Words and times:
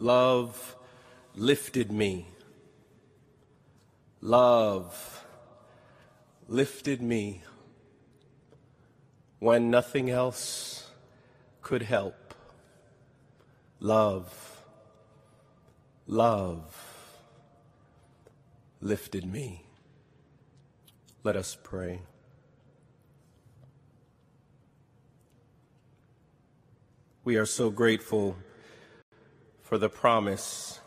Love 0.00 0.76
lifted 1.34 1.92
me. 1.92 2.26
Love 4.22 5.26
lifted 6.48 7.02
me 7.02 7.42
when 9.38 9.70
nothing 9.70 10.08
else 10.08 10.90
could 11.60 11.82
help. 11.82 12.34
Love, 13.78 14.64
love 16.06 16.76
lifted 18.80 19.26
me. 19.26 19.66
Let 21.22 21.36
us 21.36 21.58
pray. 21.62 22.00
We 27.22 27.36
are 27.36 27.44
so 27.44 27.68
grateful 27.68 28.38
for 29.70 29.78
the 29.78 29.88
promise 29.88 30.80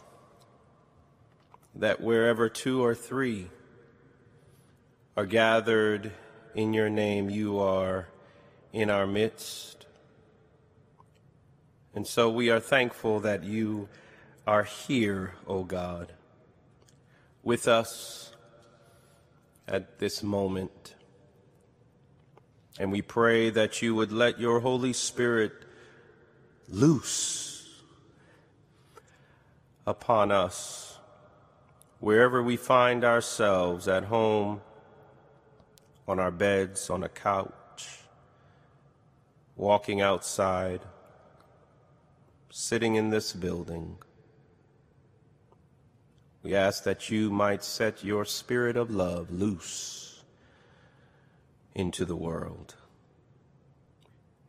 that 1.73 2.01
wherever 2.01 2.49
two 2.49 2.83
or 2.83 2.93
three 2.93 3.47
are 5.15 5.25
gathered 5.25 6.11
in 6.53 6.73
your 6.73 6.89
name, 6.89 7.29
you 7.29 7.59
are 7.59 8.09
in 8.73 8.89
our 8.89 9.07
midst. 9.07 9.85
And 11.95 12.05
so 12.05 12.29
we 12.29 12.49
are 12.49 12.59
thankful 12.59 13.21
that 13.21 13.45
you 13.45 13.87
are 14.45 14.65
here, 14.65 15.35
O 15.47 15.63
God, 15.63 16.11
with 17.41 17.69
us 17.69 18.33
at 19.65 19.99
this 19.99 20.21
moment. 20.21 20.93
And 22.77 22.91
we 22.91 23.01
pray 23.01 23.49
that 23.49 23.81
you 23.81 23.95
would 23.95 24.11
let 24.11 24.41
your 24.41 24.59
Holy 24.59 24.91
Spirit 24.91 25.53
loose 26.67 27.52
upon 29.85 30.31
us 30.31 30.99
wherever 31.99 32.41
we 32.43 32.57
find 32.57 33.03
ourselves 33.03 33.87
at 33.87 34.05
home, 34.05 34.61
on 36.07 36.19
our 36.19 36.31
beds, 36.31 36.89
on 36.89 37.03
a 37.03 37.09
couch, 37.09 37.99
walking 39.55 40.01
outside, 40.01 40.81
sitting 42.49 42.95
in 42.95 43.09
this 43.09 43.31
building. 43.33 43.97
We 46.41 46.53
ask 46.55 46.83
that 46.83 47.09
you 47.09 47.29
might 47.29 47.63
set 47.63 48.03
your 48.03 48.25
spirit 48.25 48.75
of 48.75 48.91
love 48.91 49.31
loose 49.31 50.23
into 51.73 52.03
the 52.03 52.17
world. 52.17 52.75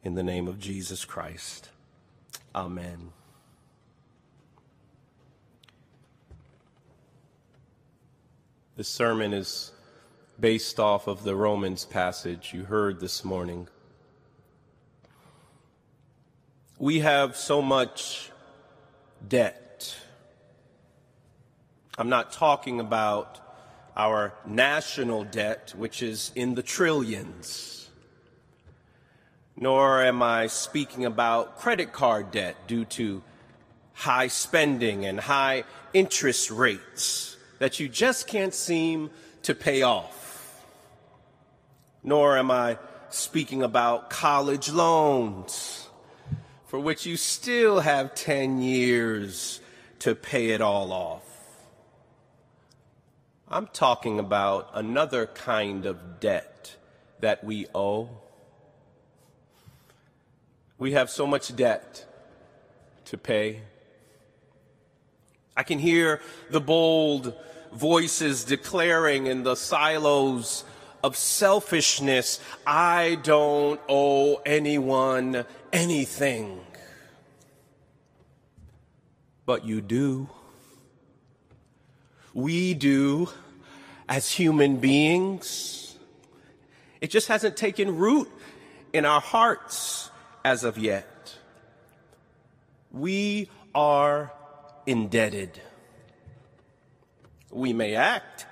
In 0.03 0.15
the 0.15 0.25
name 0.25 0.49
of 0.49 0.59
Jesus 0.59 1.05
Christ. 1.05 1.71
Amen. 2.55 3.13
This 8.77 8.89
sermon 8.89 9.33
is 9.33 9.71
based 10.41 10.81
off 10.81 11.07
of 11.07 11.23
the 11.23 11.37
Romans 11.37 11.85
passage 11.85 12.53
you 12.53 12.65
heard 12.65 12.99
this 12.99 13.25
morning. 13.25 13.69
We 16.77 16.99
have 16.99 17.37
so 17.37 17.63
much 17.63 18.33
debt. 19.29 19.97
I'm 21.97 22.09
not 22.09 22.33
talking 22.33 22.81
about 22.81 23.39
our 23.97 24.35
national 24.45 25.23
debt, 25.23 25.73
which 25.77 26.03
is 26.03 26.33
in 26.35 26.57
the 26.57 26.63
trillions, 26.65 27.89
nor 29.57 30.03
am 30.03 30.21
I 30.21 30.49
speaking 30.49 31.05
about 31.05 31.61
credit 31.61 31.93
card 31.93 32.33
debt 32.33 32.57
due 32.67 32.87
to 32.87 33.23
high 33.93 34.27
spending 34.27 35.05
and 35.05 35.21
high 35.21 35.63
interest 35.93 36.51
rates 36.51 37.34
that 37.59 37.81
you 37.81 37.89
just 37.89 38.27
can't 38.27 38.55
seem 38.55 39.11
to 39.43 39.55
pay 39.55 39.83
off. 39.83 40.63
Nor 42.03 42.37
am 42.37 42.51
I 42.51 42.79
speaking 43.11 43.63
about 43.63 44.11
college 44.11 44.71
loans 44.71 45.89
for 46.67 46.81
which 46.81 47.07
you 47.07 47.17
still 47.17 47.81
have 47.81 48.15
10 48.15 48.61
years 48.61 49.61
to 50.01 50.15
pay 50.15 50.51
it 50.51 50.61
all 50.61 50.93
off. 50.93 51.23
I'm 53.49 53.69
talking 53.69 54.19
about 54.19 54.71
another 54.75 55.27
kind 55.27 55.87
of 55.87 56.19
debt 56.19 56.75
that 57.21 57.45
we 57.45 57.67
owe. 57.75 58.11
We 60.77 60.93
have 60.93 61.09
so 61.09 61.27
much 61.27 61.55
debt 61.55 62.05
to 63.05 63.17
pay. 63.19 63.63
I 65.57 65.63
can 65.63 65.79
hear 65.79 66.21
the 66.51 66.61
bold 66.61 67.35
voices 67.73 68.45
declaring 68.45 69.27
in 69.27 69.43
the 69.43 69.55
silos 69.55 70.65
of 71.03 71.17
selfishness, 71.17 72.41
I 72.67 73.19
don't 73.23 73.81
owe 73.89 74.37
anyone 74.47 75.45
anything. 75.73 76.61
But 79.45 79.67
you 79.67 79.81
do. 79.81 80.31
We 82.33 82.75
do 82.75 83.29
as 84.09 84.31
human 84.31 84.79
beings. 84.79 85.97
It 87.01 87.11
just 87.11 87.29
hasn't 87.29 87.57
taken 87.57 87.97
root 87.99 88.31
in 88.93 89.05
our 89.05 89.21
hearts 89.21 90.11
as 90.45 90.65
of 90.65 90.79
yet. 90.79 91.37
We 92.91 93.51
are 93.75 94.33
indebted. 94.87 95.61
We 97.51 97.73
may 97.73 97.95
act 97.95 98.47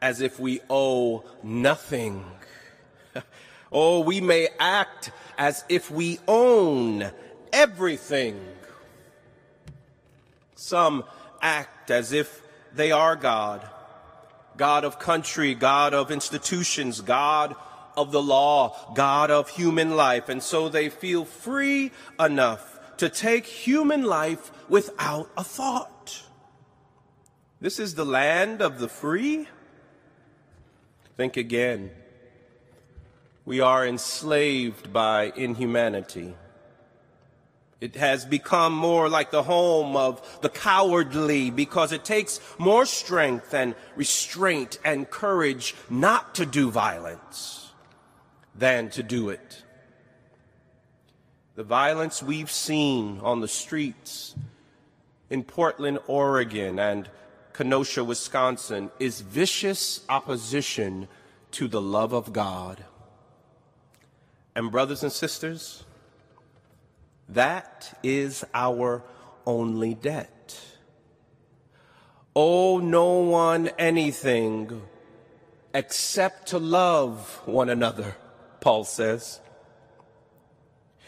as 0.00 0.20
if 0.20 0.38
we 0.38 0.60
owe 0.70 1.24
nothing. 1.42 2.24
oh, 3.72 4.00
we 4.00 4.20
may 4.20 4.48
act 4.58 5.10
as 5.38 5.64
if 5.68 5.90
we 5.90 6.18
own 6.26 7.10
everything. 7.52 8.40
Some 10.54 11.04
act 11.40 11.90
as 11.90 12.12
if 12.12 12.42
they 12.74 12.92
are 12.92 13.16
God. 13.16 13.68
God 14.56 14.84
of 14.84 14.98
country, 14.98 15.54
God 15.54 15.92
of 15.92 16.10
institutions, 16.10 17.00
God 17.00 17.54
of 17.96 18.12
the 18.12 18.22
law, 18.22 18.92
God 18.94 19.30
of 19.30 19.48
human 19.50 19.96
life. 19.96 20.28
And 20.28 20.42
so 20.42 20.68
they 20.68 20.88
feel 20.88 21.24
free 21.24 21.92
enough 22.18 22.75
to 22.98 23.08
take 23.08 23.46
human 23.46 24.02
life 24.04 24.50
without 24.68 25.30
a 25.36 25.44
thought. 25.44 26.22
This 27.60 27.78
is 27.78 27.94
the 27.94 28.04
land 28.04 28.60
of 28.60 28.78
the 28.78 28.88
free? 28.88 29.48
Think 31.16 31.36
again. 31.36 31.90
We 33.44 33.60
are 33.60 33.86
enslaved 33.86 34.92
by 34.92 35.32
inhumanity. 35.36 36.34
It 37.80 37.94
has 37.96 38.24
become 38.24 38.72
more 38.72 39.08
like 39.08 39.30
the 39.30 39.42
home 39.42 39.96
of 39.96 40.40
the 40.40 40.48
cowardly 40.48 41.50
because 41.50 41.92
it 41.92 42.04
takes 42.04 42.40
more 42.58 42.86
strength 42.86 43.52
and 43.52 43.74
restraint 43.94 44.78
and 44.84 45.08
courage 45.08 45.74
not 45.90 46.34
to 46.36 46.46
do 46.46 46.70
violence 46.70 47.72
than 48.54 48.88
to 48.90 49.02
do 49.02 49.28
it. 49.28 49.62
The 51.56 51.64
violence 51.64 52.22
we've 52.22 52.50
seen 52.50 53.18
on 53.22 53.40
the 53.40 53.48
streets 53.48 54.34
in 55.30 55.42
Portland, 55.42 55.98
Oregon, 56.06 56.78
and 56.78 57.08
Kenosha, 57.54 58.04
Wisconsin, 58.04 58.90
is 59.00 59.22
vicious 59.22 60.04
opposition 60.10 61.08
to 61.52 61.66
the 61.66 61.80
love 61.80 62.12
of 62.12 62.34
God. 62.34 62.84
And, 64.54 64.70
brothers 64.70 65.02
and 65.02 65.10
sisters, 65.10 65.84
that 67.30 67.98
is 68.02 68.44
our 68.52 69.02
only 69.46 69.94
debt. 69.94 70.60
Owe 72.34 72.80
no 72.80 73.20
one 73.20 73.68
anything 73.78 74.82
except 75.72 76.48
to 76.48 76.58
love 76.58 77.40
one 77.46 77.70
another, 77.70 78.14
Paul 78.60 78.84
says. 78.84 79.40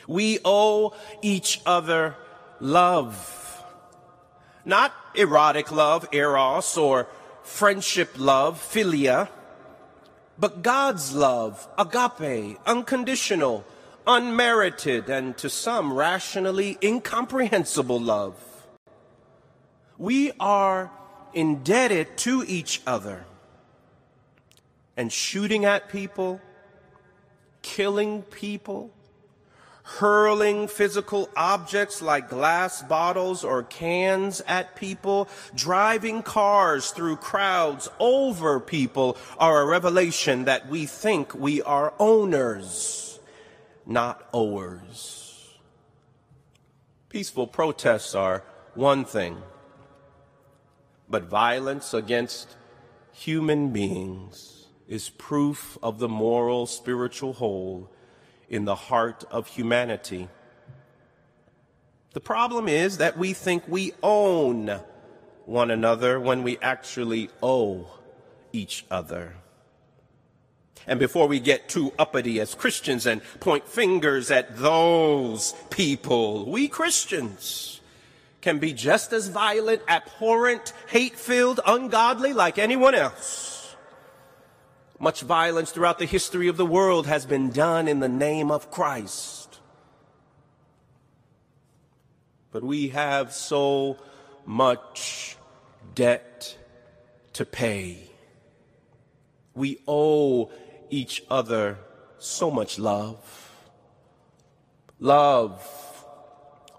We 0.09 0.41
owe 0.45 0.95
each 1.23 1.61
other 1.65 2.17
love. 2.59 3.63
Not 4.65 4.93
erotic 5.15 5.71
love, 5.71 6.09
eros, 6.13 6.77
or 6.77 7.07
friendship 7.43 8.15
love, 8.19 8.61
philia, 8.61 9.29
but 10.39 10.63
God's 10.63 11.15
love, 11.15 11.69
agape, 11.79 12.59
unconditional, 12.67 13.65
unmerited, 14.07 15.11
and 15.11 15.37
to 15.39 15.51
some 15.51 15.93
rationally 15.93 16.79
incomprehensible 16.83 18.01
love. 18.01 18.35
We 19.99 20.33
are 20.41 20.91
indebted 21.35 22.17
to 22.19 22.45
each 22.47 22.81
other. 22.87 23.27
And 24.97 25.13
shooting 25.13 25.65
at 25.65 25.89
people, 25.89 26.41
killing 27.63 28.23
people, 28.23 28.91
hurling 29.97 30.69
physical 30.69 31.31
objects 31.35 32.03
like 32.03 32.29
glass 32.29 32.83
bottles 32.83 33.43
or 33.43 33.63
cans 33.63 34.43
at 34.47 34.77
people, 34.77 35.27
driving 35.55 36.23
cars 36.23 36.91
through 36.91 37.17
crowds 37.17 37.89
over 37.99 38.61
people 38.61 39.17
are 39.39 39.63
a 39.63 39.67
revelation 39.67 40.45
that 40.45 40.69
we 40.69 40.85
think 40.85 41.35
we 41.35 41.63
are 41.63 41.95
owners, 41.99 43.19
not 43.87 44.29
owers. 44.35 45.57
Peaceful 47.09 47.47
protests 47.47 48.15
are 48.15 48.45
one 48.75 49.07
thing, 49.07 49.39
but 51.09 51.25
violence 51.25 51.95
against 51.95 52.57
human 53.11 53.71
beings 53.71 54.67
is 54.87 55.09
proof 55.09 55.79
of 55.83 55.99
the 55.99 56.09
moral, 56.09 56.67
spiritual 56.67 57.33
hole 57.33 57.91
in 58.49 58.65
the 58.65 58.75
heart 58.75 59.25
of 59.31 59.47
humanity. 59.49 60.29
The 62.13 62.21
problem 62.21 62.69
is 62.69 62.99
that 62.99 63.19
we 63.19 63.33
think 63.33 63.65
we 63.69 63.93
own 64.03 64.81
one 65.45 65.71
another 65.71 66.19
when 66.19 66.43
we 66.43 66.59
actually 66.59 67.31
owe 67.43 67.87
each 68.53 68.85
other. 68.91 69.35
And 70.87 70.99
before 70.99 71.27
we 71.27 71.39
get 71.39 71.69
too 71.69 71.93
uppity 71.99 72.41
as 72.41 72.55
Christians 72.55 73.05
and 73.07 73.21
point 73.41 73.69
fingers 73.69 74.31
at 74.31 74.57
those 74.57 75.55
people, 75.69 76.51
we 76.51 76.67
Christians 76.67 77.81
can 78.41 78.59
be 78.59 78.73
just 78.73 79.13
as 79.13 79.29
violent, 79.29 79.83
abhorrent, 79.87 80.73
hate 80.89 81.17
filled, 81.17 81.61
ungodly 81.67 82.33
like 82.33 82.59
anyone 82.59 82.95
else. 82.95 83.58
Much 84.99 85.23
violence 85.23 85.71
throughout 85.71 85.99
the 85.99 86.05
history 86.05 86.49
of 86.49 86.57
the 86.57 86.67
world 86.67 87.07
has 87.07 87.25
been 87.25 87.51
done 87.51 87.87
in 87.87 88.01
the 88.01 88.09
name 88.09 88.51
of 88.51 88.71
Christ. 88.71 89.61
But 92.51 92.65
we 92.65 92.89
have 92.89 93.33
so 93.33 93.99
much 94.45 95.37
debt 95.95 96.57
to 97.35 97.45
pay. 97.45 98.11
We 99.55 99.79
owe 99.87 100.51
each 100.91 101.23
other 101.31 101.79
so 102.19 102.51
much 102.51 102.79
love. 102.79 103.53
Love, 104.99 105.63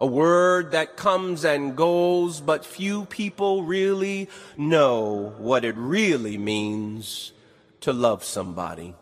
a 0.01 0.05
word 0.05 0.71
that 0.71 0.97
comes 0.97 1.45
and 1.45 1.77
goes, 1.77 2.41
but 2.41 2.65
few 2.65 3.05
people 3.05 3.63
really 3.63 4.27
know 4.57 5.33
what 5.37 5.63
it 5.63 5.75
really 5.77 6.37
means 6.37 7.31
to 7.81 7.93
love 7.93 8.23
somebody. 8.23 8.95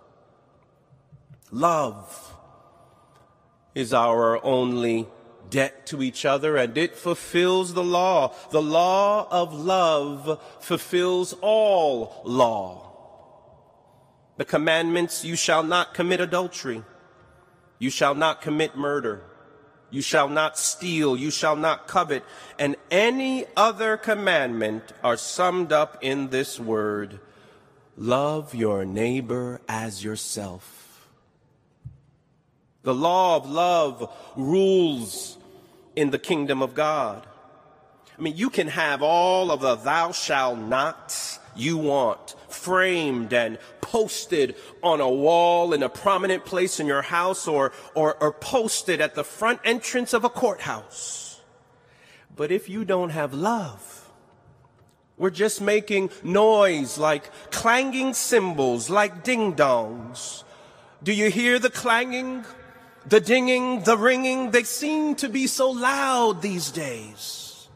Love 1.51 2.35
is 3.73 3.93
our 3.93 4.43
only 4.43 5.07
debt 5.49 5.85
to 5.87 6.03
each 6.03 6.25
other 6.25 6.57
and 6.57 6.77
it 6.77 6.95
fulfills 6.95 7.73
the 7.73 7.83
law. 7.83 8.33
The 8.51 8.61
law 8.61 9.27
of 9.29 9.53
love 9.53 10.41
fulfills 10.59 11.33
all 11.41 12.21
law. 12.25 12.83
The 14.37 14.45
commandments, 14.45 15.23
you 15.23 15.35
shall 15.35 15.63
not 15.63 15.93
commit 15.93 16.19
adultery. 16.19 16.83
You 17.79 17.89
shall 17.89 18.15
not 18.15 18.41
commit 18.41 18.75
murder. 18.75 19.23
You 19.89 20.01
shall 20.01 20.27
not 20.27 20.57
steal. 20.57 21.15
You 21.15 21.31
shall 21.31 21.55
not 21.55 21.87
covet. 21.87 22.23
And 22.59 22.75
any 22.91 23.45
other 23.55 23.97
commandment 23.97 24.91
are 25.03 25.17
summed 25.17 25.71
up 25.71 25.97
in 26.01 26.29
this 26.29 26.59
word 26.59 27.19
Love 27.97 28.53
your 28.53 28.85
neighbor 28.85 29.59
as 29.67 30.03
yourself. 30.03 31.09
The 32.83 32.93
law 32.93 33.37
of 33.37 33.49
love 33.49 34.15
rules 34.35 35.37
in 35.95 36.11
the 36.11 36.19
kingdom 36.19 36.61
of 36.61 36.75
God. 36.75 37.25
I 38.17 38.21
mean, 38.21 38.37
you 38.37 38.49
can 38.49 38.67
have 38.67 39.01
all 39.01 39.51
of 39.51 39.61
the 39.61 39.75
thou 39.75 40.11
shall 40.11 40.55
nots 40.55 41.39
you 41.55 41.77
want 41.77 42.35
framed 42.49 43.33
and 43.33 43.57
posted 43.81 44.55
on 44.83 45.01
a 45.01 45.09
wall 45.09 45.73
in 45.73 45.83
a 45.83 45.89
prominent 45.89 46.45
place 46.45 46.79
in 46.79 46.87
your 46.87 47.01
house 47.01 47.47
or, 47.47 47.71
or, 47.95 48.15
or 48.21 48.31
posted 48.31 49.01
at 49.01 49.15
the 49.15 49.23
front 49.23 49.59
entrance 49.63 50.13
of 50.13 50.23
a 50.23 50.29
courthouse. 50.29 51.41
But 52.35 52.51
if 52.51 52.69
you 52.69 52.85
don't 52.85 53.09
have 53.09 53.33
love, 53.33 54.06
we're 55.17 55.31
just 55.31 55.61
making 55.61 56.11
noise 56.23 56.97
like 56.97 57.31
clanging 57.51 58.13
cymbals, 58.13 58.89
like 58.89 59.23
ding 59.23 59.55
dongs. 59.55 60.43
Do 61.03 61.11
you 61.11 61.29
hear 61.29 61.59
the 61.59 61.69
clanging, 61.69 62.45
the 63.05 63.19
dinging, 63.19 63.81
the 63.83 63.97
ringing? 63.97 64.51
They 64.51 64.63
seem 64.63 65.15
to 65.15 65.27
be 65.27 65.47
so 65.47 65.71
loud 65.71 66.41
these 66.41 66.71
days. 66.71 67.67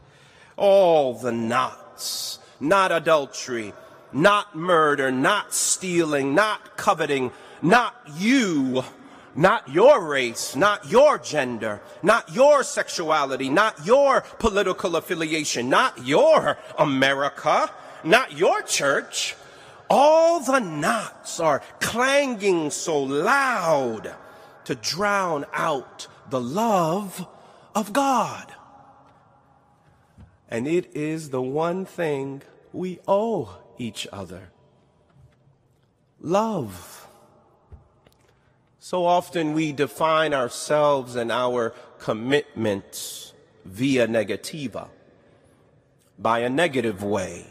All 0.56 1.14
the 1.14 1.32
nots, 1.32 2.38
not 2.60 2.92
adultery, 2.92 3.72
not 4.12 4.54
murder, 4.54 5.10
not 5.10 5.52
stealing, 5.52 6.34
not 6.34 6.76
coveting, 6.76 7.32
not 7.60 7.96
you, 8.16 8.84
not 9.34 9.68
your 9.68 10.04
race, 10.04 10.54
not 10.56 10.90
your 10.90 11.18
gender, 11.18 11.80
not 12.02 12.34
your 12.34 12.62
sexuality, 12.62 13.48
not 13.48 13.86
your 13.86 14.22
political 14.38 14.96
affiliation, 14.96 15.68
not 15.68 16.06
your 16.06 16.58
America, 16.78 17.70
not 18.04 18.36
your 18.36 18.62
church. 18.62 19.34
All 19.88 20.40
the 20.40 20.58
nots 20.58 21.40
are 21.40 21.62
clanging 21.80 22.70
so 22.70 23.02
loud 23.02 24.14
to 24.64 24.74
drown 24.74 25.44
out 25.52 26.06
the 26.30 26.40
love 26.40 27.26
of 27.74 27.92
God. 27.92 28.54
And 30.48 30.66
it 30.66 30.94
is 30.94 31.30
the 31.30 31.42
one 31.42 31.84
thing 31.84 32.42
we 32.72 32.98
owe 33.08 33.58
each 33.78 34.06
other 34.12 34.50
love. 36.22 37.08
So 38.84 39.06
often 39.06 39.52
we 39.52 39.70
define 39.70 40.34
ourselves 40.34 41.14
and 41.14 41.30
our 41.30 41.72
commitments 42.00 43.32
via 43.64 44.08
negativa, 44.08 44.88
by 46.18 46.40
a 46.40 46.50
negative 46.50 47.00
way, 47.00 47.46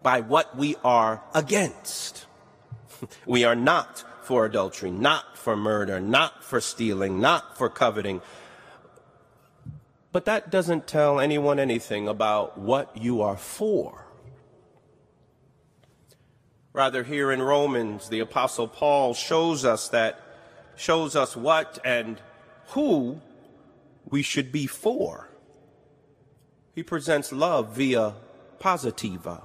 by 0.00 0.20
what 0.20 0.56
we 0.56 0.76
are 0.84 1.24
against. 1.34 2.26
we 3.26 3.42
are 3.42 3.56
not 3.56 4.04
for 4.22 4.46
adultery, 4.46 4.92
not 4.92 5.36
for 5.36 5.56
murder, 5.56 5.98
not 5.98 6.44
for 6.44 6.60
stealing, 6.60 7.20
not 7.20 7.58
for 7.58 7.68
coveting. 7.68 8.22
But 10.12 10.24
that 10.26 10.52
doesn't 10.52 10.86
tell 10.86 11.18
anyone 11.18 11.58
anything 11.58 12.06
about 12.06 12.56
what 12.56 12.96
you 12.96 13.22
are 13.22 13.36
for. 13.36 14.06
Rather, 16.72 17.02
here 17.02 17.32
in 17.32 17.42
Romans, 17.42 18.08
the 18.08 18.20
Apostle 18.20 18.68
Paul 18.68 19.14
shows 19.14 19.64
us 19.64 19.88
that 19.88 20.20
shows 20.78 21.16
us 21.16 21.36
what 21.36 21.78
and 21.84 22.20
who 22.68 23.20
we 24.08 24.22
should 24.22 24.52
be 24.52 24.66
for. 24.66 25.28
He 26.74 26.82
presents 26.82 27.32
love 27.32 27.74
via 27.74 28.14
positiva, 28.60 29.42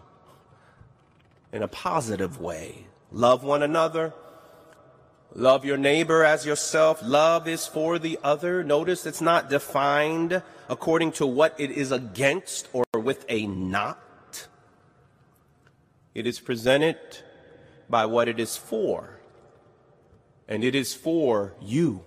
in 1.51 1.63
a 1.63 1.67
positive 1.67 2.39
way. 2.39 2.85
Love 3.11 3.43
one 3.43 3.63
another. 3.63 4.13
Love 5.35 5.65
your 5.65 5.77
neighbor 5.77 6.23
as 6.23 6.45
yourself. 6.45 7.01
Love 7.03 7.47
is 7.47 7.65
for 7.65 7.97
the 7.97 8.19
other. 8.23 8.63
Notice 8.63 9.05
it's 9.05 9.21
not 9.21 9.49
defined 9.49 10.43
according 10.69 11.11
to 11.13 11.25
what 11.25 11.59
it 11.59 11.71
is 11.71 11.91
against 11.91 12.69
or 12.71 12.85
with 12.93 13.25
a 13.29 13.47
not. 13.47 14.47
It 16.13 16.27
is 16.27 16.39
presented 16.39 16.97
by 17.89 18.05
what 18.05 18.27
it 18.27 18.39
is 18.39 18.55
for 18.55 19.19
and 20.47 20.63
it 20.63 20.75
is 20.75 20.93
for 20.93 21.53
you, 21.61 22.03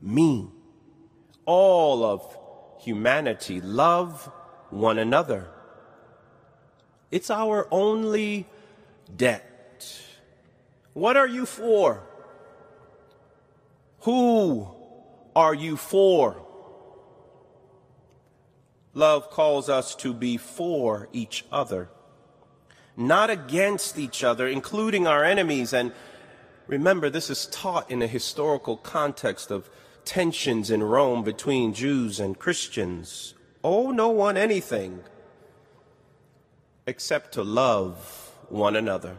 me, 0.00 0.48
all 1.44 2.04
of 2.04 2.36
humanity. 2.80 3.60
Love 3.60 4.30
one 4.70 4.98
another. 4.98 5.48
It's 7.10 7.30
our 7.30 7.66
only 7.70 8.46
debt. 9.16 10.00
What 10.92 11.16
are 11.16 11.28
you 11.28 11.46
for? 11.46 12.02
Who 14.00 14.68
are 15.34 15.54
you 15.54 15.76
for? 15.76 16.42
Love 18.94 19.30
calls 19.30 19.68
us 19.68 19.94
to 19.96 20.14
be 20.14 20.38
for 20.38 21.08
each 21.12 21.44
other, 21.52 21.90
not 22.96 23.28
against 23.28 23.98
each 23.98 24.24
other, 24.24 24.48
including 24.48 25.06
our 25.06 25.22
enemies 25.22 25.74
and 25.74 25.92
Remember, 26.66 27.08
this 27.08 27.30
is 27.30 27.46
taught 27.46 27.90
in 27.90 28.02
a 28.02 28.06
historical 28.06 28.76
context 28.76 29.50
of 29.50 29.70
tensions 30.04 30.70
in 30.70 30.82
Rome 30.82 31.22
between 31.22 31.74
Jews 31.74 32.18
and 32.18 32.38
Christians. 32.38 33.34
Owe 33.62 33.90
no 33.90 34.08
one 34.08 34.36
anything 34.36 35.02
except 36.86 37.32
to 37.32 37.42
love 37.42 38.32
one 38.48 38.76
another. 38.76 39.16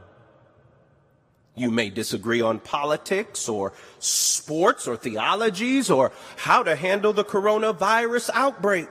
You 1.55 1.71
may 1.71 1.89
disagree 1.89 2.39
on 2.39 2.59
politics 2.59 3.49
or 3.49 3.73
sports 3.99 4.87
or 4.87 4.95
theologies 4.95 5.89
or 5.89 6.11
how 6.35 6.63
to 6.63 6.75
handle 6.75 7.13
the 7.13 7.25
coronavirus 7.25 8.29
outbreak. 8.33 8.89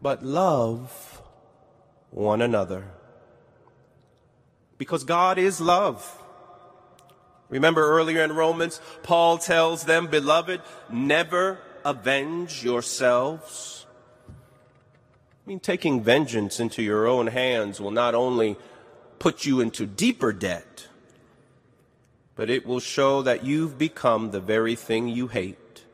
But 0.00 0.24
love 0.24 1.20
one 2.10 2.40
another. 2.40 2.84
Because 4.78 5.04
God 5.04 5.38
is 5.38 5.60
love. 5.60 6.21
Remember 7.52 7.86
earlier 7.86 8.24
in 8.24 8.32
Romans, 8.32 8.80
Paul 9.02 9.36
tells 9.36 9.84
them, 9.84 10.06
Beloved, 10.06 10.62
never 10.90 11.58
avenge 11.84 12.64
yourselves. 12.64 13.84
I 14.30 15.48
mean, 15.48 15.60
taking 15.60 16.02
vengeance 16.02 16.58
into 16.58 16.82
your 16.82 17.06
own 17.06 17.26
hands 17.26 17.78
will 17.78 17.90
not 17.90 18.14
only 18.14 18.56
put 19.18 19.44
you 19.44 19.60
into 19.60 19.84
deeper 19.84 20.32
debt, 20.32 20.88
but 22.36 22.48
it 22.48 22.64
will 22.64 22.80
show 22.80 23.20
that 23.20 23.44
you've 23.44 23.76
become 23.76 24.30
the 24.30 24.40
very 24.40 24.74
thing 24.74 25.08
you 25.08 25.28
hate. 25.28 25.84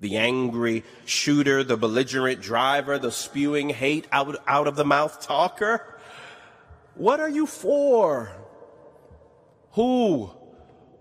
The 0.00 0.18
angry 0.18 0.84
shooter, 1.06 1.64
the 1.64 1.78
belligerent 1.78 2.42
driver, 2.42 2.98
the 2.98 3.10
spewing 3.10 3.70
hate 3.70 4.06
out, 4.12 4.36
out 4.46 4.68
of 4.68 4.76
the 4.76 4.84
mouth 4.84 5.22
talker. 5.22 5.96
What 6.94 7.20
are 7.20 7.28
you 7.30 7.46
for? 7.46 8.30
Who 9.72 10.30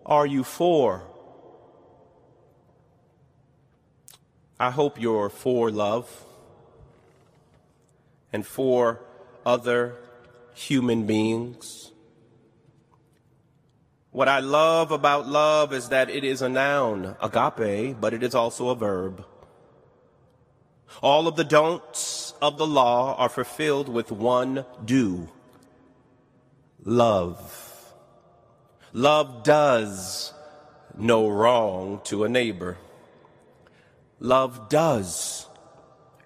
are 0.06 0.26
you 0.26 0.44
for? 0.44 1.04
I 4.60 4.72
hope 4.72 5.00
you're 5.00 5.30
for 5.30 5.72
love 5.72 6.26
and 8.32 8.46
for 8.46 9.02
other 9.46 9.96
human 10.54 11.06
beings. 11.06 11.92
What 14.12 14.28
I 14.28 14.40
love 14.40 14.92
about 14.92 15.28
love 15.28 15.72
is 15.72 15.90
that 15.90 16.10
it 16.10 16.24
is 16.24 16.42
a 16.42 16.50
noun, 16.50 17.16
agape, 17.22 18.00
but 18.02 18.14
it 18.14 18.22
is 18.22 18.36
also 18.36 18.70
a 18.70 18.76
verb. 18.76 19.24
All 21.02 21.28
of 21.28 21.36
the 21.36 21.44
don'ts 21.44 22.34
of 22.42 22.58
the 22.58 22.68
law 22.68 23.16
are 23.16 23.30
fulfilled 23.30 23.88
with 23.88 24.12
one 24.12 24.66
do 24.84 25.30
love. 26.84 27.69
Love 28.94 29.44
does 29.44 30.34
no 30.98 31.28
wrong 31.28 32.02
to 32.06 32.24
a 32.24 32.30
neighbor. 32.30 32.78
Love 34.20 34.70
does 34.70 35.48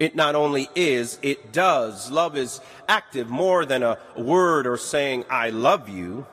it 0.04 0.16
not 0.16 0.36
only 0.36 0.70
is, 0.76 1.18
it 1.22 1.54
does. 1.54 2.12
Love 2.12 2.36
is 2.36 2.60
active 2.90 3.30
more 3.30 3.66
than 3.66 3.84
a 3.84 3.98
word 4.18 4.68
or 4.68 4.76
saying, 4.76 5.24
I 5.30 5.50
love 5.50 5.88
you. 5.88 6.26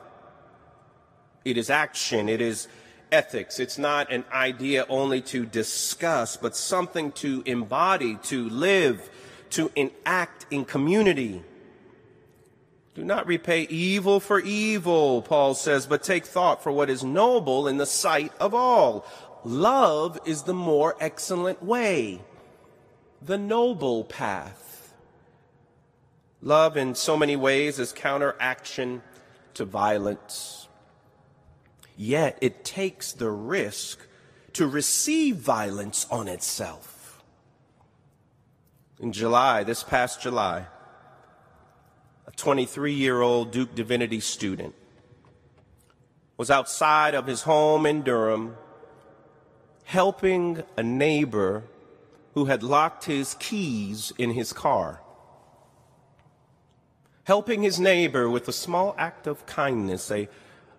It 1.45 1.55
is 1.55 1.69
action. 1.69 2.27
It 2.27 2.41
is 2.41 2.67
ethics. 3.13 3.59
It's 3.61 3.77
not 3.77 4.11
an 4.11 4.25
idea 4.29 4.85
only 4.89 5.21
to 5.21 5.45
discuss, 5.45 6.35
but 6.35 6.55
something 6.55 7.13
to 7.13 7.43
embody, 7.45 8.17
to 8.23 8.49
live, 8.49 9.09
to 9.51 9.71
enact 9.75 10.47
in 10.51 10.65
community. 10.65 11.41
Do 12.93 13.03
not 13.05 13.25
repay 13.25 13.63
evil 13.63 14.19
for 14.19 14.39
evil, 14.39 15.21
Paul 15.21 15.53
says, 15.53 15.87
but 15.87 16.03
take 16.03 16.25
thought 16.25 16.61
for 16.61 16.71
what 16.71 16.89
is 16.89 17.03
noble 17.03 17.67
in 17.67 17.77
the 17.77 17.85
sight 17.85 18.33
of 18.39 18.53
all. 18.53 19.05
Love 19.45 20.19
is 20.25 20.43
the 20.43 20.53
more 20.53 20.95
excellent 20.99 21.63
way 21.63 22.21
the 23.21 23.37
noble 23.37 24.03
path. 24.03 24.93
Love, 26.41 26.75
in 26.75 26.95
so 26.95 27.15
many 27.15 27.35
ways, 27.35 27.77
is 27.77 27.93
counteraction 27.93 29.03
to 29.53 29.63
violence. 29.63 30.67
Yet 31.95 32.37
it 32.41 32.65
takes 32.65 33.11
the 33.11 33.29
risk 33.29 34.07
to 34.53 34.67
receive 34.67 35.35
violence 35.35 36.07
on 36.09 36.27
itself. 36.27 37.23
In 38.99 39.11
July, 39.11 39.63
this 39.63 39.83
past 39.83 40.21
July, 40.21 40.65
a 42.31 42.37
23 42.37 42.93
year 42.93 43.21
old 43.21 43.51
Duke 43.51 43.75
Divinity 43.75 44.19
student 44.19 44.73
was 46.37 46.49
outside 46.49 47.13
of 47.13 47.27
his 47.27 47.43
home 47.43 47.85
in 47.85 48.01
Durham 48.01 48.55
helping 49.83 50.63
a 50.77 50.83
neighbor 50.83 51.63
who 52.33 52.45
had 52.45 52.63
locked 52.63 53.05
his 53.05 53.35
keys 53.35 54.13
in 54.17 54.31
his 54.31 54.53
car. 54.53 55.01
Helping 57.25 57.61
his 57.61 57.79
neighbor 57.79 58.29
with 58.29 58.47
a 58.47 58.53
small 58.53 58.95
act 58.97 59.27
of 59.27 59.45
kindness, 59.45 60.09
a, 60.09 60.29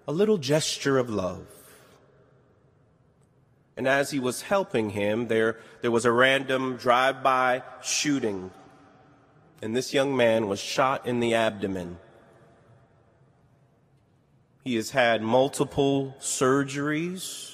a 0.09 0.13
little 0.13 0.39
gesture 0.39 0.99
of 0.99 1.11
love. 1.11 1.47
And 3.77 3.87
as 3.87 4.11
he 4.11 4.19
was 4.19 4.43
helping 4.43 4.91
him, 4.91 5.29
there, 5.29 5.59
there 5.83 5.91
was 5.91 6.05
a 6.05 6.13
random 6.13 6.77
drive 6.77 7.23
by 7.23 7.63
shooting. 7.83 8.51
And 9.63 9.75
this 9.75 9.95
young 9.95 10.15
man 10.15 10.49
was 10.49 10.61
shot 10.61 11.07
in 11.07 11.21
the 11.21 11.35
abdomen. 11.35 11.99
He 14.65 14.75
has 14.75 14.91
had 14.91 15.23
multiple 15.23 16.15
surgeries 16.21 17.53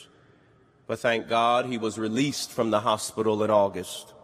but 0.88 0.98
thank 0.98 1.28
God 1.28 1.66
he 1.66 1.76
was 1.76 1.98
released 1.98 2.50
from 2.50 2.70
the 2.70 2.80
hospital 2.80 3.44
in 3.44 3.50
August 3.50 4.14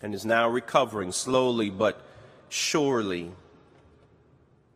and 0.00 0.14
is 0.14 0.24
now 0.24 0.48
recovering 0.48 1.10
slowly 1.10 1.70
but 1.70 2.00
surely. 2.48 3.32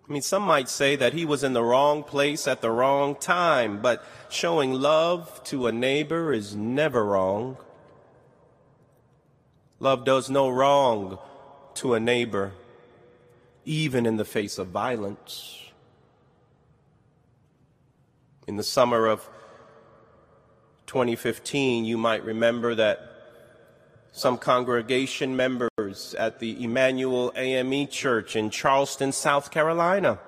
I 0.09 0.13
mean, 0.13 0.23
some 0.23 0.43
might 0.43 0.69
say 0.69 0.97
that 0.97 1.13
he 1.13 1.25
was 1.25 1.45
in 1.45 1.53
the 1.53 1.63
wrong 1.63 2.03
place 2.03 2.49
at 2.49 2.61
the 2.61 2.73
wrong 2.73 3.15
time, 3.15 3.81
but 3.81 4.05
showing 4.29 4.73
love 4.73 5.43
to 5.45 5.69
a 5.69 5.73
neighbor 5.73 6.33
is 6.33 6.57
never 6.57 7.05
wrong. 7.05 7.57
Love 9.79 10.05
does 10.05 10.29
no 10.29 10.49
wrong 10.49 11.19
to 11.81 11.95
a 11.95 12.01
neighbor, 12.01 12.53
even 13.65 14.05
in 14.05 14.19
the 14.19 14.25
face 14.25 14.59
of 14.59 14.67
violence. 14.67 15.71
In 18.47 18.57
the 18.57 18.63
summer 18.63 19.07
of 19.07 19.27
2015, 20.89 21.87
you 21.87 21.97
might 21.97 22.23
remember 22.23 22.75
that 22.75 23.01
some 24.13 24.37
congregation 24.37 25.35
members 25.35 26.15
at 26.19 26.39
the 26.39 26.63
Emanuel 26.63 27.33
AME 27.35 27.87
Church 27.87 28.37
in 28.37 28.51
Charleston, 28.51 29.11
South 29.11 29.51
Carolina, 29.51 30.19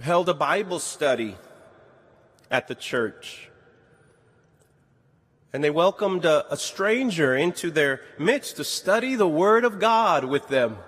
held 0.00 0.30
a 0.30 0.34
Bible 0.34 0.78
study 0.78 1.36
at 2.50 2.66
the 2.66 2.74
church. 2.74 3.50
And 5.54 5.62
they 5.62 5.70
welcomed 5.70 6.24
a, 6.24 6.52
a, 6.52 6.56
stranger 6.56 7.36
into 7.36 7.70
their 7.70 8.00
midst 8.18 8.56
to 8.56 8.64
study 8.64 9.14
the 9.14 9.28
Word 9.28 9.64
of 9.64 9.78
God 9.78 10.24
with 10.24 10.48
them. 10.48 10.78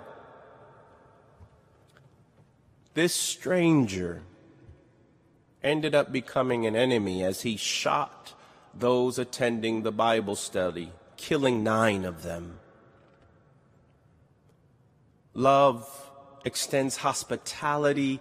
This 2.93 3.13
stranger 3.13 4.23
ended 5.63 5.95
up 5.95 6.11
becoming 6.11 6.65
an 6.65 6.75
enemy 6.75 7.23
as 7.23 7.43
he 7.43 7.55
shot 7.55 8.33
those 8.73 9.17
attending 9.17 9.83
the 9.83 9.91
Bible 9.93 10.35
study, 10.35 10.91
killing 11.15 11.63
nine 11.63 12.03
of 12.03 12.23
them. 12.23 12.59
Love 15.33 15.87
extends 16.43 16.97
hospitality 16.97 18.19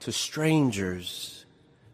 to 0.00 0.10
strangers, 0.10 1.44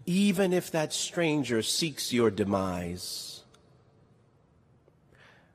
even 0.07 0.55
if 0.55 0.71
that 0.71 0.95
stranger 0.95 1.63
seeks 1.63 2.15
your 2.15 2.31
demise. 2.31 3.28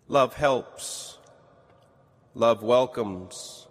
Love 0.08 0.34
helps. 0.36 1.18
Love 2.36 2.64
welcomes. 2.64 3.68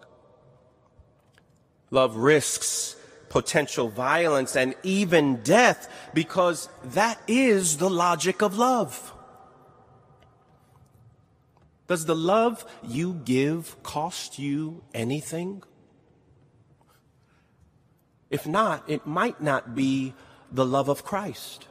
Love 1.90 2.16
risks 2.16 2.96
potential 3.32 3.88
violence 3.88 4.54
and 4.54 4.74
even 4.82 5.36
death 5.42 5.88
because 6.12 6.68
that 6.84 7.18
is 7.26 7.78
the 7.78 7.88
logic 7.88 8.42
of 8.42 8.58
love. 8.58 9.14
Does 11.86 12.04
the 12.04 12.14
love 12.14 12.64
you 12.82 13.14
give 13.24 13.82
cost 13.82 14.38
you 14.38 14.84
anything? 14.92 15.62
If 18.28 18.46
not, 18.46 18.84
it 18.88 19.06
might 19.06 19.40
not 19.40 19.74
be 19.74 20.12
the 20.50 20.66
love 20.66 20.90
of 20.90 21.02
Christ. 21.02 21.68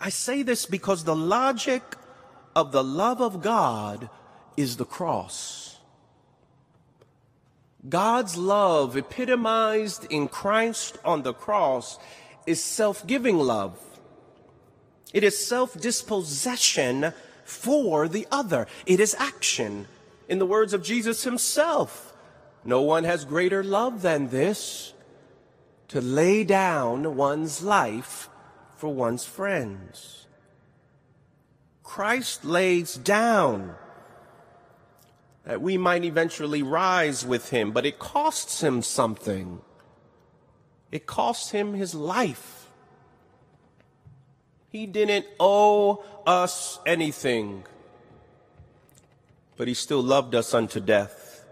I 0.00 0.08
say 0.08 0.42
this 0.42 0.64
because 0.64 1.04
the 1.04 1.16
logic 1.16 1.82
of 2.56 2.72
the 2.72 2.82
love 2.82 3.20
of 3.20 3.42
God 3.42 4.08
is 4.56 4.78
the 4.78 4.86
cross. 4.86 5.78
God's 7.86 8.36
love, 8.36 8.96
epitomized 8.96 10.06
in 10.10 10.26
Christ 10.26 10.98
on 11.04 11.22
the 11.22 11.34
cross, 11.34 11.98
is 12.46 12.64
self 12.64 13.06
giving 13.06 13.38
love. 13.38 13.78
It 15.12 15.22
is 15.22 15.46
self 15.46 15.78
dispossession 15.78 17.12
for 17.44 18.08
the 18.08 18.26
other. 18.32 18.66
It 18.86 19.00
is 19.00 19.14
action. 19.18 19.86
In 20.26 20.38
the 20.38 20.46
words 20.46 20.72
of 20.72 20.82
Jesus 20.82 21.22
himself, 21.22 22.14
No 22.64 22.80
one 22.80 23.04
has 23.04 23.24
greater 23.26 23.62
love 23.62 24.00
than 24.00 24.28
this 24.28 24.94
to 25.88 26.00
lay 26.00 26.42
down 26.42 27.16
one's 27.16 27.62
life 27.62 28.28
for 28.76 28.92
one's 28.92 29.24
friends. 29.24 30.25
Christ 31.86 32.44
lays 32.44 32.96
down 32.96 33.74
that 35.44 35.62
we 35.62 35.78
might 35.78 36.04
eventually 36.04 36.60
rise 36.60 37.24
with 37.24 37.50
him, 37.50 37.70
but 37.70 37.86
it 37.86 38.00
costs 38.00 38.60
him 38.60 38.82
something. 38.82 39.60
It 40.90 41.06
costs 41.06 41.52
him 41.52 41.74
his 41.74 41.94
life. 41.94 42.68
He 44.68 44.84
didn't 44.86 45.26
owe 45.38 46.04
us 46.26 46.80
anything, 46.84 47.64
but 49.56 49.68
he 49.68 49.74
still 49.74 50.02
loved 50.02 50.34
us 50.34 50.52
unto 50.52 50.80
death. 50.80 51.44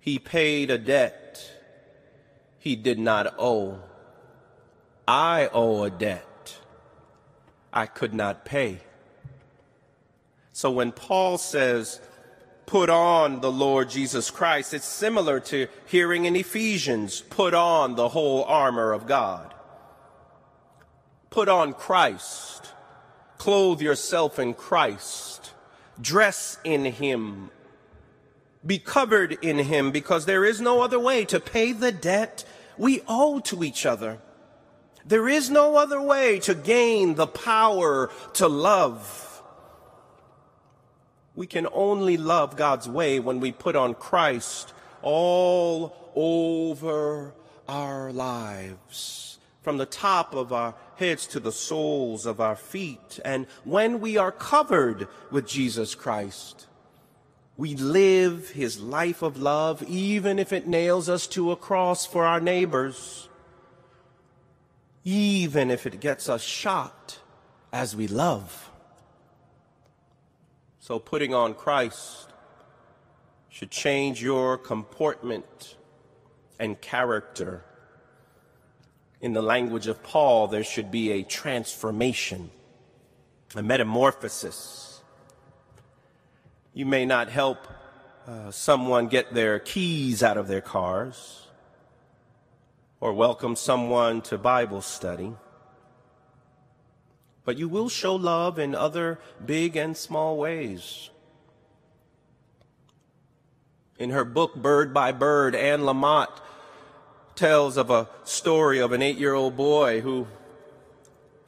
He 0.00 0.18
paid 0.18 0.70
a 0.70 0.78
debt 0.78 1.40
he 2.58 2.76
did 2.76 2.98
not 2.98 3.34
owe. 3.38 3.80
I 5.08 5.48
owe 5.52 5.82
a 5.82 5.90
debt 5.90 6.26
I 7.72 7.86
could 7.86 8.14
not 8.14 8.44
pay. 8.44 8.80
So 10.52 10.70
when 10.70 10.92
Paul 10.92 11.38
says, 11.38 12.00
put 12.66 12.90
on 12.90 13.40
the 13.40 13.50
Lord 13.50 13.90
Jesus 13.90 14.30
Christ, 14.30 14.74
it's 14.74 14.86
similar 14.86 15.40
to 15.40 15.68
hearing 15.86 16.26
in 16.26 16.36
Ephesians, 16.36 17.22
put 17.22 17.54
on 17.54 17.94
the 17.96 18.08
whole 18.08 18.44
armor 18.44 18.92
of 18.92 19.06
God. 19.06 19.54
Put 21.30 21.48
on 21.48 21.72
Christ. 21.72 22.72
Clothe 23.38 23.80
yourself 23.80 24.38
in 24.38 24.52
Christ. 24.54 25.52
Dress 26.00 26.58
in 26.64 26.84
Him. 26.84 27.50
Be 28.64 28.78
covered 28.78 29.32
in 29.42 29.58
Him 29.58 29.90
because 29.90 30.26
there 30.26 30.44
is 30.44 30.60
no 30.60 30.82
other 30.82 30.98
way 30.98 31.24
to 31.24 31.40
pay 31.40 31.72
the 31.72 31.92
debt 31.92 32.44
we 32.76 33.02
owe 33.08 33.40
to 33.40 33.64
each 33.64 33.86
other. 33.86 34.18
There 35.04 35.28
is 35.28 35.50
no 35.50 35.76
other 35.76 36.00
way 36.00 36.38
to 36.40 36.54
gain 36.54 37.14
the 37.14 37.26
power 37.26 38.10
to 38.34 38.48
love. 38.48 39.42
We 41.34 41.46
can 41.46 41.66
only 41.72 42.16
love 42.16 42.56
God's 42.56 42.88
way 42.88 43.18
when 43.18 43.40
we 43.40 43.52
put 43.52 43.74
on 43.74 43.94
Christ 43.94 44.72
all 45.00 45.96
over 46.14 47.34
our 47.68 48.12
lives, 48.12 49.38
from 49.62 49.78
the 49.78 49.86
top 49.86 50.34
of 50.34 50.52
our 50.52 50.74
heads 50.96 51.26
to 51.28 51.40
the 51.40 51.52
soles 51.52 52.26
of 52.26 52.40
our 52.40 52.56
feet. 52.56 53.18
And 53.24 53.46
when 53.64 54.00
we 54.00 54.16
are 54.16 54.30
covered 54.30 55.08
with 55.30 55.48
Jesus 55.48 55.94
Christ, 55.94 56.66
we 57.56 57.74
live 57.74 58.50
his 58.50 58.80
life 58.80 59.22
of 59.22 59.40
love, 59.40 59.82
even 59.84 60.38
if 60.38 60.52
it 60.52 60.66
nails 60.66 61.08
us 61.08 61.26
to 61.28 61.50
a 61.50 61.56
cross 61.56 62.04
for 62.04 62.24
our 62.24 62.40
neighbors 62.40 63.28
even 65.04 65.70
if 65.70 65.86
it 65.86 66.00
gets 66.00 66.28
us 66.28 66.42
shot 66.42 67.18
as 67.72 67.96
we 67.96 68.06
love. 68.06 68.70
So 70.78 70.98
putting 70.98 71.34
on 71.34 71.54
Christ 71.54 72.28
should 73.48 73.70
change 73.70 74.22
your 74.22 74.56
comportment 74.58 75.76
and 76.58 76.80
character. 76.80 77.64
In 79.20 79.32
the 79.32 79.42
language 79.42 79.86
of 79.86 80.02
Paul, 80.02 80.48
there 80.48 80.64
should 80.64 80.90
be 80.90 81.12
a 81.12 81.22
transformation, 81.22 82.50
a 83.54 83.62
metamorphosis. 83.62 85.00
You 86.74 86.86
may 86.86 87.04
not 87.04 87.28
help 87.28 87.68
uh, 88.26 88.50
someone 88.50 89.08
get 89.08 89.34
their 89.34 89.58
keys 89.58 90.22
out 90.22 90.36
of 90.36 90.48
their 90.48 90.60
cars 90.60 91.42
or 93.02 93.12
welcome 93.12 93.56
someone 93.56 94.22
to 94.22 94.38
Bible 94.38 94.80
study. 94.80 95.32
But 97.44 97.58
you 97.58 97.68
will 97.68 97.88
show 97.88 98.14
love 98.14 98.60
in 98.60 98.76
other 98.76 99.18
big 99.44 99.74
and 99.74 99.96
small 99.96 100.36
ways. 100.36 101.10
In 103.98 104.10
her 104.10 104.24
book, 104.24 104.54
Bird 104.54 104.94
by 104.94 105.10
Bird, 105.10 105.56
Anne 105.56 105.80
Lamott 105.80 106.28
tells 107.34 107.76
of 107.76 107.90
a 107.90 108.08
story 108.22 108.78
of 108.78 108.92
an 108.92 109.02
eight 109.02 109.18
year 109.18 109.34
old 109.34 109.56
boy 109.56 110.00
who 110.00 110.28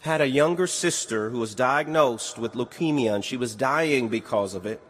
had 0.01 0.21
a 0.21 0.27
younger 0.27 0.67
sister 0.67 1.31
who 1.31 1.39
was 1.39 1.55
diagnosed 1.55 2.37
with 2.37 2.55
leukemia 2.55 3.15
and 3.15 3.25
she 3.25 3.37
was 3.37 3.55
dying 3.55 4.09
because 4.09 4.57
of 4.57 4.67
it. 4.67 4.83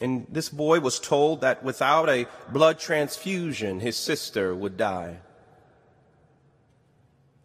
And 0.00 0.26
this 0.30 0.48
boy 0.48 0.80
was 0.80 1.00
told 1.00 1.40
that 1.40 1.64
without 1.64 2.08
a 2.08 2.26
blood 2.52 2.78
transfusion, 2.78 3.80
his 3.80 3.96
sister 3.96 4.54
would 4.54 4.76
die. 4.76 5.18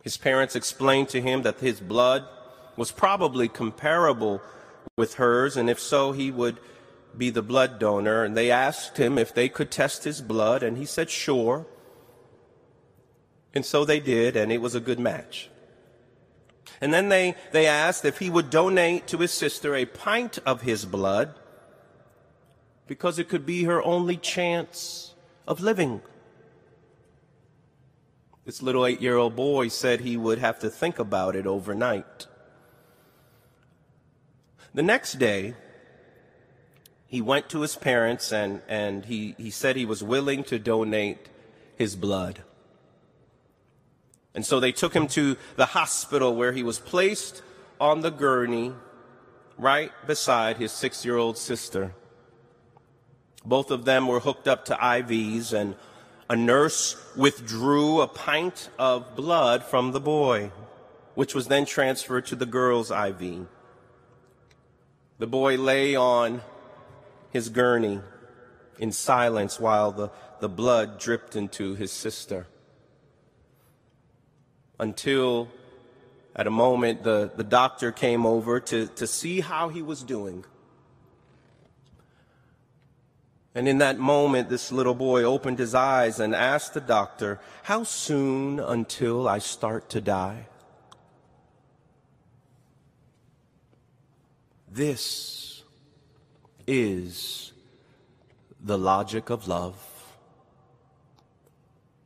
His 0.03 0.17
parents 0.17 0.55
explained 0.55 1.09
to 1.09 1.21
him 1.21 1.41
that 1.43 1.59
his 1.59 1.79
blood 1.79 2.25
was 2.75 2.91
probably 2.91 3.47
comparable 3.47 4.41
with 4.97 5.15
hers, 5.15 5.57
and 5.57 5.69
if 5.69 5.79
so, 5.79 6.11
he 6.11 6.29
would 6.29 6.59
be 7.17 7.29
the 7.29 7.41
blood 7.41 7.79
donor. 7.79 8.23
And 8.23 8.35
they 8.35 8.51
asked 8.51 8.97
him 8.97 9.17
if 9.17 9.33
they 9.33 9.49
could 9.49 9.71
test 9.71 10.03
his 10.03 10.21
blood, 10.21 10.61
and 10.61 10.77
he 10.77 10.85
said, 10.85 11.09
sure. 11.09 11.65
And 13.53 13.65
so 13.65 13.85
they 13.85 13.99
did, 13.99 14.35
and 14.35 14.51
it 14.51 14.61
was 14.61 14.75
a 14.75 14.79
good 14.79 14.99
match. 14.99 15.49
And 16.81 16.93
then 16.93 17.09
they, 17.09 17.35
they 17.51 17.65
asked 17.65 18.03
if 18.03 18.19
he 18.19 18.29
would 18.29 18.49
donate 18.49 19.07
to 19.07 19.17
his 19.19 19.31
sister 19.31 19.73
a 19.75 19.85
pint 19.85 20.39
of 20.45 20.61
his 20.61 20.85
blood 20.85 21.33
because 22.87 23.19
it 23.19 23.29
could 23.29 23.45
be 23.45 23.63
her 23.63 23.81
only 23.83 24.17
chance 24.17 25.13
of 25.47 25.61
living. 25.61 26.01
This 28.45 28.61
little 28.61 28.85
eight 28.85 29.01
year 29.01 29.15
old 29.15 29.35
boy 29.35 29.69
said 29.69 30.01
he 30.01 30.17
would 30.17 30.39
have 30.39 30.59
to 30.59 30.69
think 30.69 30.99
about 30.99 31.35
it 31.35 31.47
overnight. 31.47 32.27
The 34.73 34.83
next 34.83 35.13
day, 35.13 35.53
he 37.05 37.21
went 37.21 37.47
to 37.49 37.61
his 37.61 37.75
parents 37.75 38.33
and, 38.33 38.61
and 38.67 39.05
he, 39.05 39.35
he 39.37 39.51
said 39.51 39.75
he 39.75 39.85
was 39.85 40.03
willing 40.03 40.43
to 40.45 40.57
donate 40.57 41.29
his 41.77 41.95
blood. 41.95 42.43
And 44.33 44.45
so 44.45 44.59
they 44.59 44.71
took 44.71 44.95
him 44.95 45.07
to 45.09 45.37
the 45.55 45.67
hospital 45.67 46.35
where 46.35 46.53
he 46.53 46.63
was 46.63 46.79
placed 46.79 47.43
on 47.79 48.01
the 48.01 48.09
gurney 48.09 48.73
right 49.57 49.91
beside 50.07 50.57
his 50.57 50.71
six 50.71 51.05
year 51.05 51.17
old 51.17 51.37
sister. 51.37 51.93
Both 53.45 53.71
of 53.71 53.85
them 53.85 54.07
were 54.07 54.19
hooked 54.19 54.47
up 54.47 54.65
to 54.65 54.75
IVs, 54.75 55.53
and 55.53 55.75
a 56.29 56.35
nurse 56.35 56.95
withdrew 57.15 58.01
a 58.01 58.07
pint 58.07 58.69
of 58.79 59.15
blood 59.15 59.63
from 59.63 59.91
the 59.91 59.99
boy, 59.99 60.51
which 61.15 61.35
was 61.35 61.47
then 61.47 61.65
transferred 61.65 62.25
to 62.27 62.35
the 62.35 62.45
girl's 62.45 62.89
IV. 62.89 63.47
The 65.19 65.27
boy 65.27 65.57
lay 65.57 65.95
on 65.95 66.41
his 67.31 67.49
gurney 67.49 67.99
in 68.79 68.91
silence 68.91 69.59
while 69.59 69.91
the, 69.91 70.09
the 70.39 70.49
blood 70.49 70.99
dripped 70.99 71.35
into 71.35 71.75
his 71.75 71.91
sister. 71.91 72.47
Until 74.79 75.49
at 76.35 76.47
a 76.47 76.51
moment 76.51 77.03
the, 77.03 77.31
the 77.35 77.43
doctor 77.43 77.91
came 77.91 78.25
over 78.25 78.59
to, 78.59 78.87
to 78.87 79.05
see 79.05 79.41
how 79.41 79.69
he 79.69 79.81
was 79.81 80.03
doing. 80.03 80.45
And 83.55 83.67
in 83.67 83.77
that 83.79 83.99
moment, 83.99 84.49
this 84.49 84.71
little 84.71 84.95
boy 84.95 85.23
opened 85.23 85.59
his 85.59 85.75
eyes 85.75 86.19
and 86.19 86.33
asked 86.33 86.73
the 86.73 86.81
doctor, 86.81 87.39
How 87.63 87.83
soon 87.83 88.59
until 88.59 89.27
I 89.27 89.37
start 89.39 89.89
to 89.89 90.01
die? 90.01 90.47
This 94.71 95.63
is 96.65 97.51
the 98.59 98.77
logic 98.77 99.29
of 99.29 99.47
love. 99.47 99.77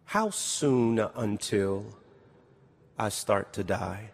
How 0.06 0.32
soon 0.32 1.00
until 1.16 1.86
I 3.00 3.08
start 3.08 3.54
to 3.54 3.64
die? 3.64 4.10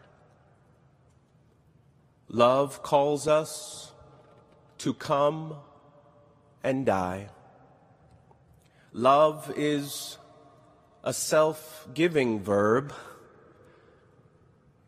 Love 2.27 2.83
calls 2.83 3.27
us 3.27 3.91
to 4.79 4.93
come 4.93 5.55
and 6.63 6.85
die. 6.85 7.27
Love 8.93 9.51
is 9.57 10.17
a 11.03 11.13
self 11.13 11.87
giving 11.93 12.39
verb, 12.39 12.93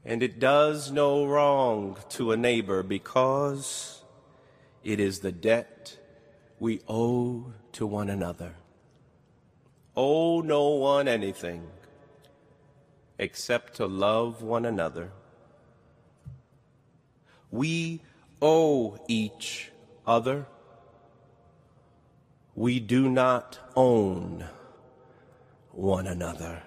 and 0.06 0.24
it 0.24 0.40
does 0.40 0.92
no 0.92 1.26
wrong 1.26 1.98
to 2.10 2.32
a 2.32 2.38
neighbor 2.38 2.84
because 2.84 4.04
it 4.84 5.00
is 5.00 5.20
the 5.20 5.32
debt 5.32 5.98
we 6.60 6.80
owe 6.88 7.52
to 7.74 7.86
one 7.86 8.10
another. 8.10 8.56
Owe 9.98 10.42
no 10.42 10.70
one 10.70 11.08
anything 11.08 11.68
except 13.18 13.76
to 13.76 13.86
love 13.86 14.42
one 14.42 14.66
another. 14.66 15.12
We 17.50 18.02
owe 18.42 19.00
each 19.08 19.72
other 20.06 20.46
we 22.56 22.80
do 22.80 23.10
not 23.10 23.60
own 23.76 24.46
one 25.72 26.08
another. 26.08 26.64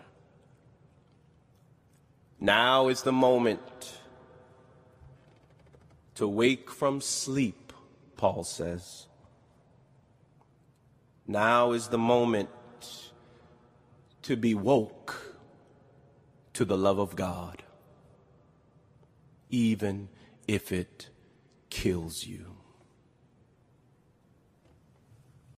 Now 2.38 2.88
is 2.88 3.02
the 3.02 3.12
moment 3.12 3.98
to 6.16 6.28
wake 6.28 6.70
from 6.70 7.00
sleep, 7.00 7.72
Paul 8.16 8.44
says. 8.44 9.06
Now 11.26 11.72
is 11.72 11.88
the 11.88 11.98
moment 11.98 12.50
to 14.22 14.36
be 14.36 14.54
woke 14.54 15.36
to 16.52 16.66
the 16.66 16.76
love 16.76 16.98
of 16.98 17.16
God, 17.16 17.62
even 19.48 20.08
if 20.46 20.70
it 20.70 21.08
kills 21.70 22.26
you. 22.26 22.57